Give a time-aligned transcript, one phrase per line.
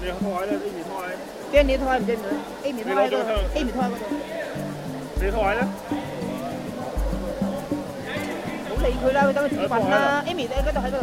[0.00, 1.14] 你个胎咧？Amy 胎咧？
[1.62, 2.00] 你个胎位？
[2.00, 2.24] 惊唔惊你
[2.68, 3.16] ？Amy 胎嗰度。
[5.16, 5.60] 你个胎咧？
[8.68, 10.24] 好理佢啦，佢等佢自己啦。
[10.26, 10.96] 伊米咧，喺度喺度。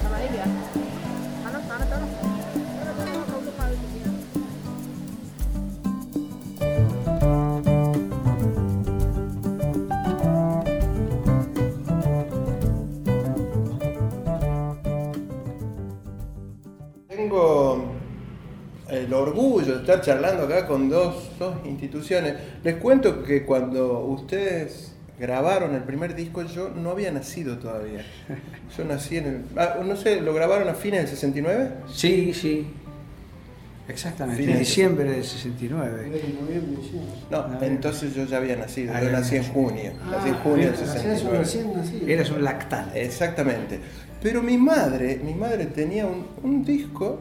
[0.00, 0.44] 系咪伊米啊？
[18.94, 22.34] El orgullo de estar charlando acá con dos, dos instituciones.
[22.62, 28.04] Les cuento que cuando ustedes grabaron el primer disco yo no había nacido todavía.
[28.76, 29.44] Yo nací en el...
[29.56, 31.70] ah, no sé, ¿lo grabaron a fines del 69?
[31.92, 32.66] Sí, sí.
[33.86, 34.38] Exactamente.
[34.40, 36.22] Fines En de- diciembre del 69.
[37.30, 38.92] No, Ah, entonces yo ya había nacido.
[38.94, 39.92] Ah, Yo nací en junio.
[40.10, 42.12] Nací en junio del 69.
[42.12, 43.04] Eras un lactante.
[43.04, 43.78] Exactamente.
[44.22, 47.20] Pero mi madre, mi madre tenía un, un disco,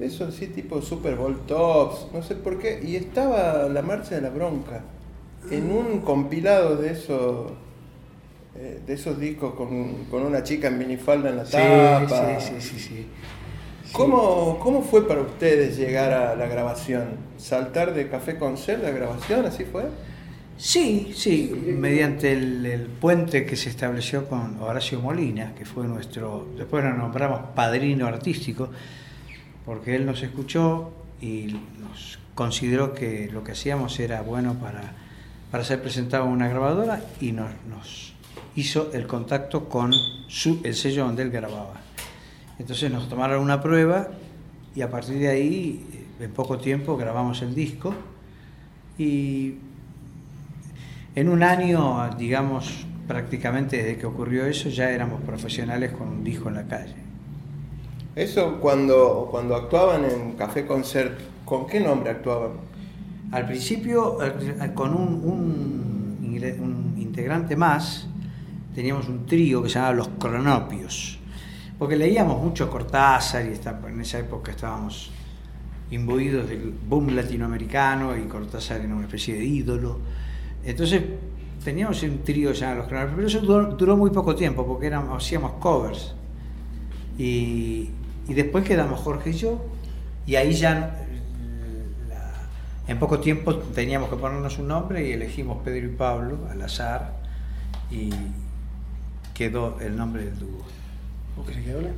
[0.00, 4.22] eso así tipo Super Bowl Tops, no sé por qué, y estaba La Marcha de
[4.22, 4.82] la Bronca,
[5.50, 7.52] en un compilado de esos,
[8.56, 12.40] eh, de esos discos con, con una chica en minifalda en la Sí, tapa.
[12.40, 13.06] sí, sí, sí, sí.
[13.92, 17.08] ¿Cómo, ¿Cómo fue para ustedes llegar a la grabación?
[17.38, 19.44] ¿Saltar de Café Concert a grabación?
[19.46, 19.84] ¿Así fue?
[20.56, 26.46] Sí, sí, mediante el, el puente que se estableció con Horacio Molina, que fue nuestro,
[26.56, 28.68] después lo nombramos padrino artístico,
[29.70, 30.90] porque él nos escuchó
[31.20, 34.94] y nos consideró que lo que hacíamos era bueno para,
[35.52, 38.12] para ser presentado en una grabadora y nos,
[38.56, 39.92] hizo el contacto con
[40.26, 41.74] su, el sello donde él grababa.
[42.58, 44.08] Entonces nos tomaron una prueba
[44.74, 47.94] y a partir de ahí, eh, en poco tiempo, grabamos el disco
[48.98, 49.54] y
[51.14, 56.48] en un año, digamos, prácticamente desde que ocurrió eso, ya éramos profesionales con un disco
[56.48, 57.09] en la calle.
[58.16, 62.52] Eso cuando, cuando actuaban en Café Concert, ¿con qué nombre actuaban?
[63.30, 68.08] Al principio, eh, con un, integrante más,
[68.74, 71.18] teníamos un trío que se llamaba Los Cronopios,
[71.78, 75.10] porque leíamos mucho Cortázar y esta- en esa época estábamos
[75.90, 79.98] imbuidos del boom latinoamericano y Cortázar era una especie de ídolo.
[80.64, 81.02] Entonces
[81.64, 85.24] teníamos un trío ya Los Cronopios, pero eso duró, duró muy poco tiempo porque éramos,
[85.24, 86.14] hacíamos covers.
[87.18, 87.90] Y,
[88.28, 89.64] y después quedamos Jorge y yo,
[90.26, 92.48] y ahí ya eh, la-
[92.92, 97.16] en poco tiempo teníamos que ponernos un nombre y elegimos Pedro y Pablo al azar
[97.90, 98.10] y
[99.34, 100.62] quedó el nombre del dúo.
[101.36, 101.90] ¿Vos querés que hable?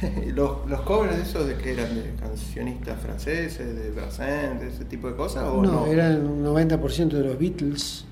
[0.34, 5.08] los, los covers esos de que eran de cancionistas franceses, de Brassens, de ese tipo
[5.08, 5.86] de cosas o No, no?
[5.86, 8.04] eran un 90% de los Beatles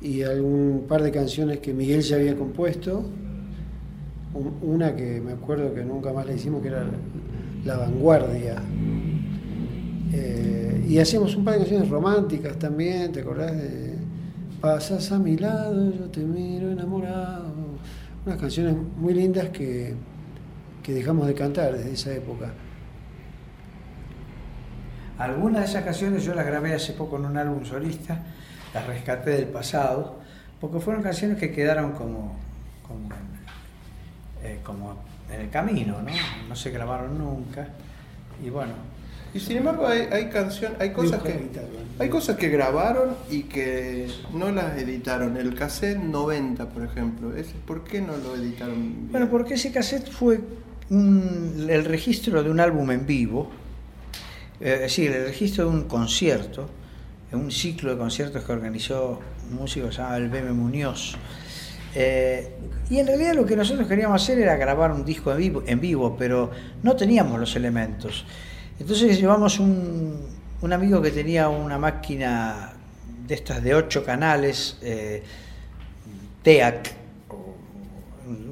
[0.00, 3.04] y algún par de canciones que Miguel ya había compuesto.
[4.34, 6.84] Un- Una que me acuerdo que nunca más la hicimos, que era
[7.64, 8.56] La Vanguardia.
[10.12, 13.94] Eh, y hacíamos un par de canciones románticas también, ¿te acordás de
[14.60, 17.52] Pasas a mi lado, yo te miro enamorado?
[18.24, 19.94] Unas canciones muy lindas que,
[20.82, 22.52] que dejamos de cantar desde esa época.
[25.18, 28.22] Algunas de esas canciones yo las grabé hace poco en un álbum solista,
[28.72, 30.16] las rescaté del pasado,
[30.60, 32.36] porque fueron canciones que quedaron como,
[34.64, 34.96] como
[35.32, 36.10] en el camino, ¿no?
[36.48, 37.68] No se grabaron nunca.
[38.44, 38.72] Y bueno,
[39.32, 41.50] Y sin embargo hay, hay canciones, hay cosas que
[41.98, 45.36] hay cosas que grabaron y que no las editaron.
[45.36, 48.80] El cassette 90, por ejemplo, ese, ¿por qué no lo editaron?
[48.80, 49.08] bien?
[49.12, 50.40] Bueno, porque ese cassette fue
[50.90, 53.50] un- el registro de un álbum en vivo,
[54.60, 56.68] eh, es decir, el registro de un concierto,
[57.32, 59.20] un ciclo de conciertos que organizó
[59.50, 61.16] un músico que se llama el Beme Muñoz.
[61.94, 62.50] Eh,
[62.90, 66.50] y en realidad lo que nosotros queríamos hacer era grabar un disco en vivo, pero
[66.82, 68.24] no teníamos los elementos.
[68.78, 70.26] Entonces llevamos un,
[70.60, 72.72] un amigo que tenía una máquina
[73.26, 75.22] de estas de ocho canales, eh,
[76.42, 76.92] TEAC,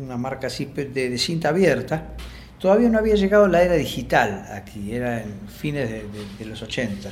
[0.01, 2.15] una marca así de, de cinta abierta.
[2.59, 5.91] Todavía no había llegado la era digital aquí, era en fines
[6.39, 7.11] de los 80.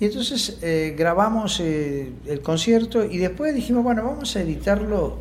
[0.00, 5.18] Y entonces eh, grabamos eh, el concierto y después dijimos, bueno, vamos a editarlo,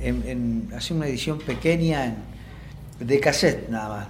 [0.00, 2.14] en, en- hacer una edición pequeña
[3.00, 4.08] de cassette nada más.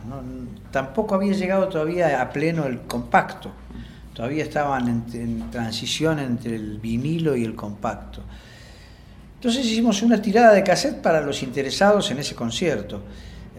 [0.71, 3.51] Tampoco había llegado todavía a pleno el compacto.
[4.13, 8.21] Todavía estaban en, en transición entre el vinilo y el compacto.
[9.37, 13.01] Entonces hicimos una tirada de cassette para los interesados en ese concierto.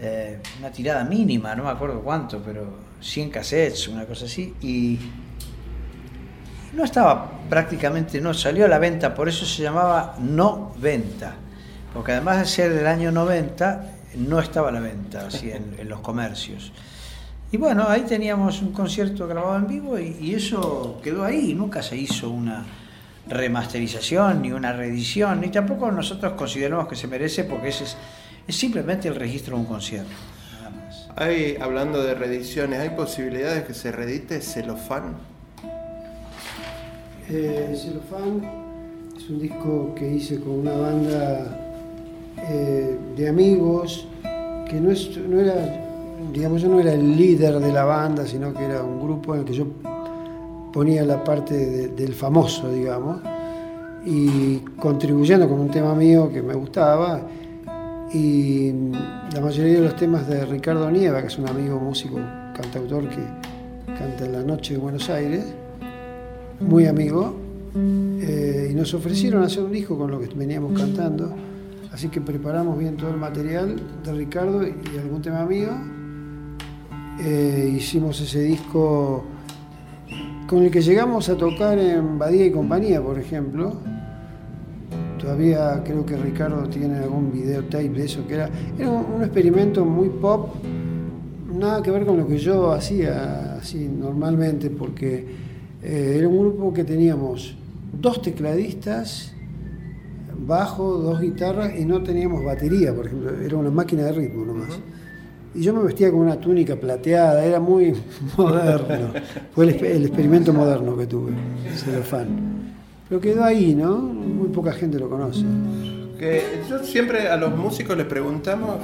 [0.00, 2.66] Eh, una tirada mínima, no me acuerdo cuánto, pero
[3.00, 4.54] 100 cassettes, una cosa así.
[4.60, 4.98] Y
[6.72, 11.34] no estaba prácticamente, no salió a la venta, por eso se llamaba no venta.
[11.92, 13.84] Porque además de ser del año 90,
[14.16, 16.72] no estaba a la venta así en, los comercios.
[17.50, 21.96] Y bueno, ahí teníamos un concierto grabado en vivo y, eso quedó ahí, nunca se
[21.96, 22.64] hizo una
[23.28, 27.96] remasterización ni una reedición, ni tampoco nosotros consideramos que se merece porque ese es,
[28.56, 30.10] simplemente el registro de un concierto.
[31.60, 35.31] hablando de reediciones, ¿hay posibilidades que se reedite Celofán?
[37.30, 41.58] Eh, es un disco que hice con una banda
[42.50, 44.06] eh, de amigos
[44.68, 44.90] que no,
[45.28, 45.54] no era,
[46.32, 49.40] digamos, yo no era el líder de la banda, sino que era un grupo en
[49.40, 49.66] el que yo
[50.72, 53.20] ponía la parte de- del famoso, digamos,
[54.04, 57.20] y contribuyendo con un tema mío que me gustaba.
[58.12, 58.72] Y
[59.32, 62.18] la mayoría de los temas de Ricardo Nieva, que es un amigo músico,
[62.54, 63.22] cantautor que
[63.98, 65.44] canta en la noche de Buenos Aires,
[66.68, 67.34] muy amigo,
[67.74, 71.34] eh, y nos ofrecieron hacer un disco con lo que veníamos cantando.
[71.92, 75.70] Así que preparamos bien todo el material de Ricardo y algún tema mío.
[77.20, 79.24] Eh, hicimos ese disco
[80.46, 83.74] con el que llegamos a tocar en Badía y Compañía, por ejemplo.
[85.20, 89.84] Todavía creo que Ricardo tiene algún videotape de eso, que era, era un, un experimento
[89.84, 90.54] muy pop,
[91.54, 95.51] nada que ver con lo que yo hacía así normalmente, porque
[95.82, 97.54] eh, era un grupo que teníamos
[97.92, 99.32] dos tecladistas,
[100.44, 104.78] bajo, dos guitarras y no teníamos batería, por ejemplo, era una máquina de ritmo nomás.
[105.54, 107.94] Y yo me vestía con una túnica plateada, era muy
[108.38, 109.12] moderno.
[109.54, 111.32] Fue el, exper- el experimento moderno que tuve,
[111.76, 112.72] celofán.
[113.08, 113.98] Pero quedó ahí, ¿no?
[113.98, 115.44] Muy poca gente lo conoce.
[116.18, 118.76] Que yo siempre a los músicos les preguntamos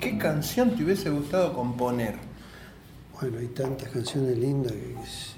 [0.00, 2.14] qué canción te hubiese gustado componer.
[3.20, 4.94] Bueno, hay tantas canciones lindas que...
[5.02, 5.35] es-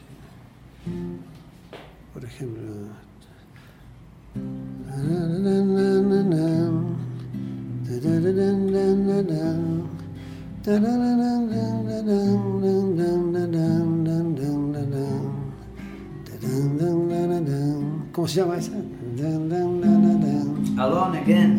[2.13, 2.63] Por ejemplo...
[18.13, 18.73] ¿Cómo se llama esa?
[20.77, 21.59] Alone Again.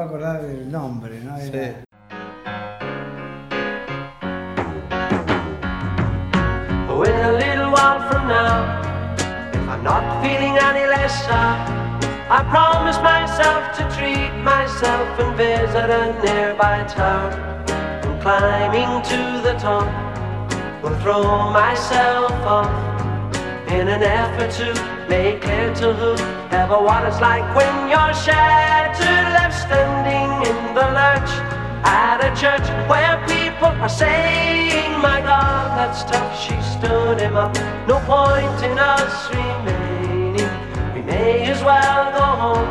[0.00, 1.36] Bueno, Miguel se puede acordar del nombre, ¿no?
[1.36, 1.84] Era- Sí.
[6.88, 8.80] Oh, in a little while from now,
[9.52, 11.46] if I'm not feeling any lesser,
[12.30, 17.32] I promise myself to treat myself and visit a nearby town.
[18.02, 19.86] And climbing to the top,
[20.82, 22.70] will throw myself off
[23.68, 24.74] in an effort to
[25.08, 31.30] make clear to whoever what it's like when you're shattered, left standing in the lurch
[31.86, 36.38] at a church where people are saying, My God, that's tough.
[36.38, 37.54] She stood him up.
[37.86, 40.50] No point in us remaining.
[40.92, 42.68] We may as well go home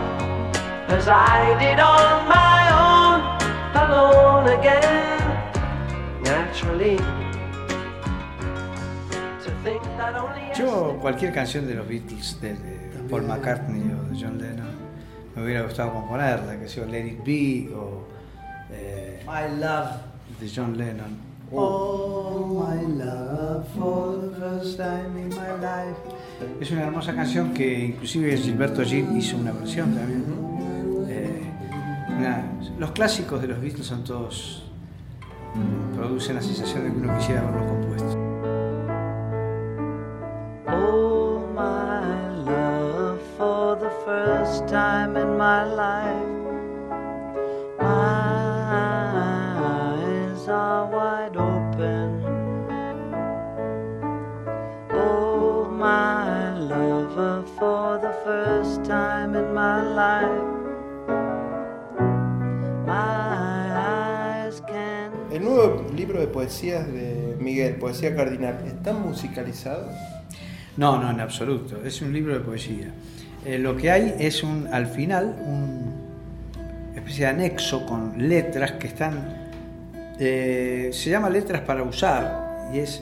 [0.89, 3.21] as I did on my own,
[3.79, 5.19] alone again.
[6.21, 6.97] Naturally,
[9.43, 14.11] to think that only Yo cualquier canción de los Beatles, de, de Paul McCartney o
[14.13, 14.67] de John Lennon,
[15.35, 18.03] me hubiera gustado componerla, que sea Let It Be o
[18.71, 19.89] eh, My Love
[20.39, 21.29] de John Lennon.
[21.51, 25.97] Oh, my love for the first time in my life.
[26.61, 30.23] Es una hermosa canción que inclusive Gilberto Gil hizo una versión también.
[31.09, 31.41] Eh,
[32.17, 32.43] una-
[32.77, 34.63] los clásicos de los Beatles son todos
[35.95, 38.08] producen la sensación de que uno quisiera haberlos compuesto.
[44.69, 46.29] Time in my life,
[47.79, 48.43] my
[49.65, 52.23] eyes are wide open.
[54.91, 60.45] Oh, my lover, for the first time in my life,
[62.85, 65.11] my eyes can.
[65.31, 69.89] El nuevo libro de poesías de Miguel, Poesía Cardinal, ¿está musicalizado?
[70.77, 71.83] No, no, en absoluto.
[71.83, 72.93] Es un libro de poesía.
[73.45, 75.79] Eh, lo que hay es un, al final, un
[76.95, 79.47] especie de anexo con letras que están.
[80.21, 83.01] eh, se llama letras para usar y es,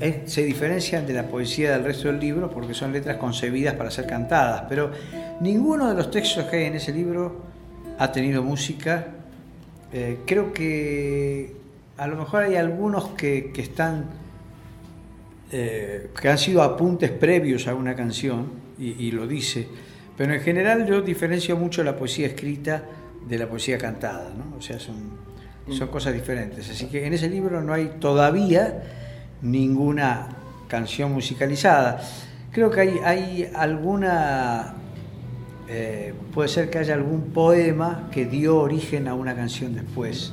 [0.00, 3.90] es- se diferencian de la poesía del resto del libro porque son letras concebidas para
[3.92, 4.64] ser cantadas.
[4.68, 4.90] Pero
[5.40, 7.42] ninguno de los textos que hay en ese libro
[7.98, 9.06] ha tenido música.
[9.92, 11.54] Eh, creo que
[11.96, 14.06] a lo mejor hay algunos que, que están,
[15.50, 18.46] que han sido apuntes previos a una canción,
[18.80, 19.68] y, y lo dice,
[20.16, 22.82] pero en general yo diferencio mucho la poesía escrita
[23.28, 24.56] de la poesía cantada, ¿no?
[24.56, 24.96] O sea, son,
[25.70, 26.68] son cosas diferentes.
[26.70, 28.82] Así que en ese libro no hay todavía
[29.42, 30.28] ninguna
[30.68, 32.00] canción musicalizada.
[32.52, 34.74] Creo que hay, hay alguna,
[35.68, 40.32] eh, puede ser que haya algún poema que dio origen a una canción después.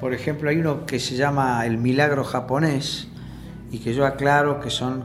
[0.00, 3.08] Por ejemplo, hay uno que se llama El Milagro Japonés
[3.70, 5.04] y que yo aclaro que son,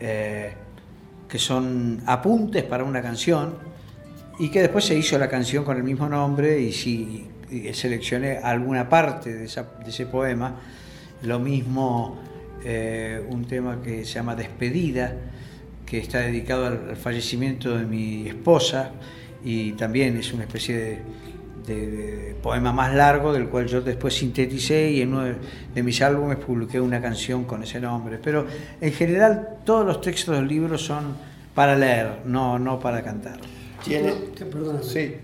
[0.00, 0.54] eh,
[1.28, 3.54] que son apuntes para una canción
[4.38, 8.38] y que después se hizo la canción con el mismo nombre y sí y seleccioné
[8.38, 10.56] alguna parte de, ese poema.
[11.22, 12.18] Lo mismo
[12.64, 15.14] eh, un tema que se llama Despedida,
[15.86, 18.92] que está dedicado al fallecimiento de mi esposa
[19.44, 20.98] y también es una especie de,
[21.74, 25.34] de- de poema más largo del cual yo después sinteticé y en uno de,
[25.74, 28.18] de mis álbumes publiqué una canción con ese nombre.
[28.22, 28.46] Pero
[28.80, 31.16] en general todos los textos del libro son
[31.54, 33.38] para leer, no, no para cantar.
[33.84, 34.12] Tiene.
[34.36, 34.84] Te- Perdóname.
[34.84, 35.14] Sí.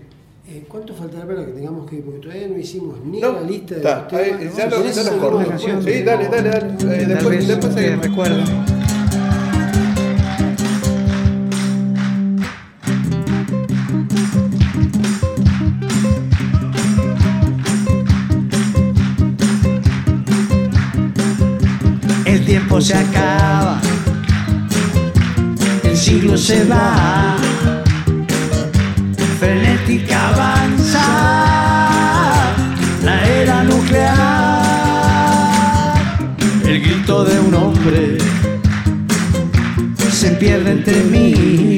[0.47, 2.03] Eh, ¿Cuánto faltará para que tengamos que ir?
[2.03, 4.23] Porque todavía no hicimos ni No, la lista de está, los temas.
[4.41, 5.81] ahí, ya lo, ¿Querés ya lo hacer corto.
[5.81, 7.01] Sí, dale, dale, dale.
[7.01, 8.74] Eh, después, después seguimos.
[22.75, 23.79] Tiempo se acaba,
[25.83, 27.37] el siglo se va,
[29.39, 31.01] frenética avanza
[33.03, 34.63] la era nuclear,
[36.65, 38.17] el grito de un hombre
[40.11, 41.77] se pierde entre mí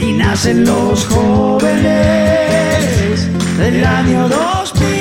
[0.00, 1.88] y nacen los jóvenes
[3.58, 4.93] del año 2000.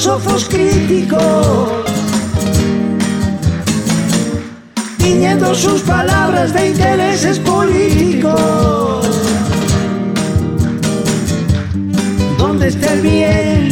[0.00, 1.68] Filósofos críticos?
[4.96, 9.06] Tiñendo sus palabras de intereses políticos.
[12.38, 13.68] ¿Dónde está el bien?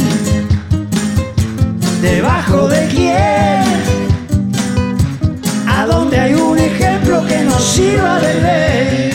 [2.03, 3.63] ¿Debajo de quién?
[5.67, 9.09] ¿A dónde hay un ejemplo que nos sirva de ley?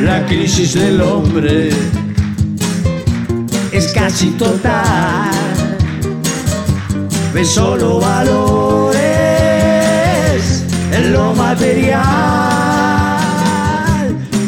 [0.00, 1.70] La crisis del hombre
[3.96, 5.30] casi total.
[7.32, 9.02] Ve solo valores
[10.92, 12.04] en lo material.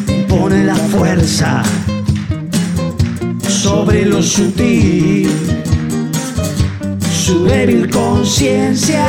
[0.07, 1.63] Impone la fuerza
[3.49, 5.31] sobre lo sutil.
[7.25, 9.07] Su débil conciencia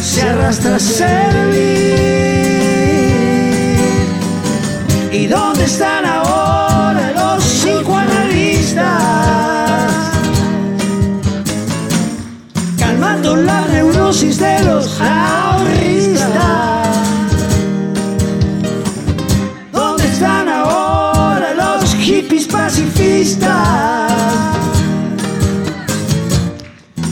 [0.00, 1.98] se arrastra a servir.
[5.12, 6.47] ¿Y dónde están ahora
[14.08, 16.28] neurosis de los ahorristas.
[19.70, 24.10] ¿Dónde están ahora los hippies pacifistas?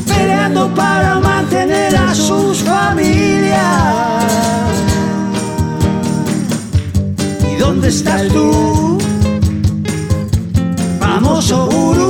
[0.06, 3.60] Peleando para mantener a sus familias.
[7.52, 8.98] ¿Y dónde estás tú?
[10.98, 12.05] Famoso gurú.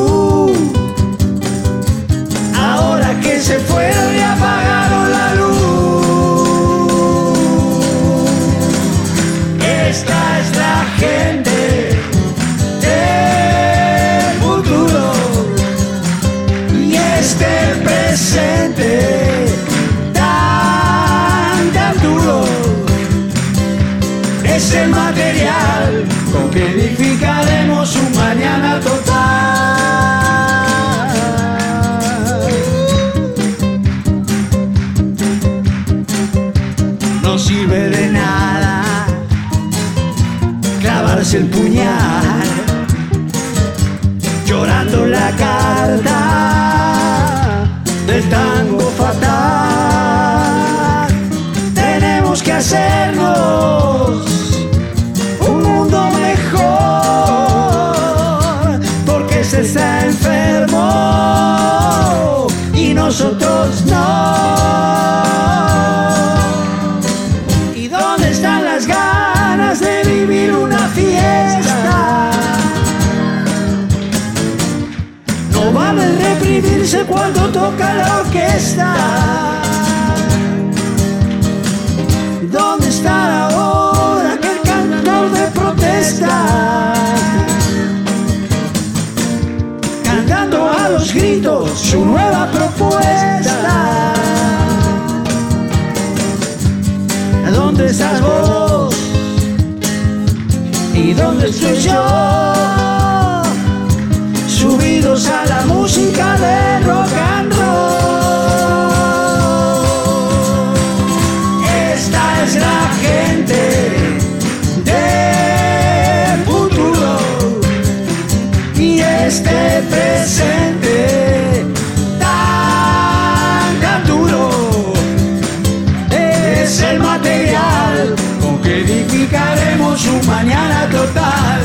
[130.07, 131.61] Un mañana total.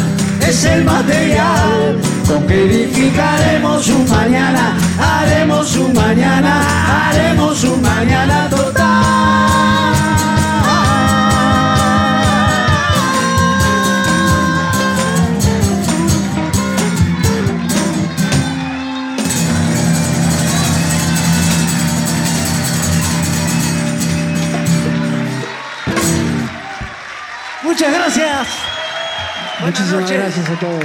[0.47, 8.80] Es el material con que edificaremos un mañana, haremos un mañana, haremos un mañana total.
[27.63, 28.47] Muchas gracias.
[29.59, 30.83] Muchísimas gracias a todos.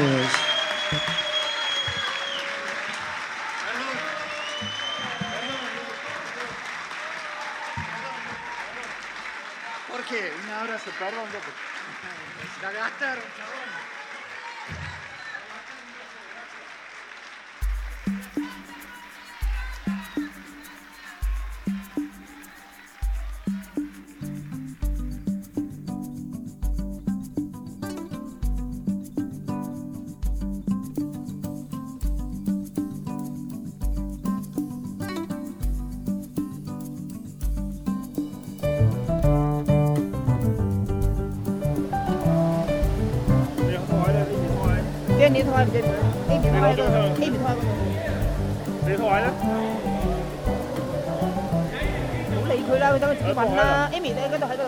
[45.37, 45.85] 四胎唔知点
[46.31, 46.57] ，Amy 系咪？
[46.75, 46.93] 系咪？
[47.17, 47.45] 系咪？
[48.87, 49.07] 系咪？
[52.37, 53.91] 好理佢啦，佢等佢自己揾啦。
[53.93, 54.63] Amy 咧，跟喺度。